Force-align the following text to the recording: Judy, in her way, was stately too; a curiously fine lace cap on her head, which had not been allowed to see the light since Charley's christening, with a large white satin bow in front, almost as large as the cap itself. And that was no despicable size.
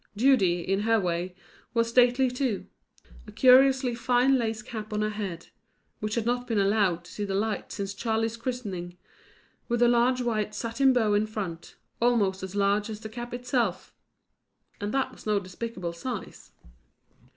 Judy, 0.15 0.61
in 0.67 0.79
her 0.79 0.99
way, 0.99 1.35
was 1.75 1.87
stately 1.87 2.31
too; 2.31 2.65
a 3.27 3.31
curiously 3.31 3.93
fine 3.93 4.35
lace 4.35 4.63
cap 4.63 4.91
on 4.91 5.03
her 5.03 5.11
head, 5.11 5.49
which 5.99 6.15
had 6.15 6.25
not 6.25 6.47
been 6.47 6.57
allowed 6.57 7.03
to 7.05 7.11
see 7.11 7.23
the 7.23 7.35
light 7.35 7.71
since 7.71 7.93
Charley's 7.93 8.35
christening, 8.35 8.97
with 9.67 9.79
a 9.79 9.87
large 9.87 10.19
white 10.19 10.55
satin 10.55 10.91
bow 10.91 11.13
in 11.13 11.27
front, 11.27 11.75
almost 12.01 12.41
as 12.41 12.55
large 12.55 12.89
as 12.89 13.01
the 13.01 13.09
cap 13.09 13.31
itself. 13.31 13.93
And 14.79 14.91
that 14.91 15.11
was 15.11 15.27
no 15.27 15.39
despicable 15.39 15.93
size. 15.93 16.49